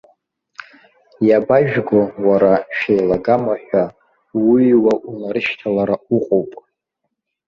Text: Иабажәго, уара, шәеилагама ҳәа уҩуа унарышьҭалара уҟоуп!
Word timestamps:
Иабажәго, 1.27 2.01
уара, 2.27 2.53
шәеилагама 2.77 3.53
ҳәа 3.63 3.83
уҩуа 4.49 4.93
унарышьҭалара 5.09 5.95
уҟоуп! 6.15 6.51